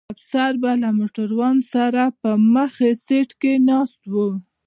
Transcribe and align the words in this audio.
یو 0.07 0.11
افسر 0.15 0.53
به 0.61 0.71
له 0.81 0.89
موټروان 0.97 1.57
سره 1.73 2.01
په 2.21 2.29
مخکي 2.53 2.91
سیټ 3.05 3.29
ناست 3.69 4.01
و. 4.13 4.15